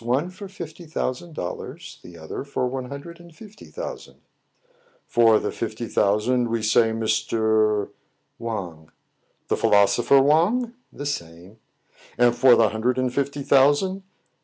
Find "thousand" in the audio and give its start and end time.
0.87-1.35, 5.87-6.49, 13.43-14.01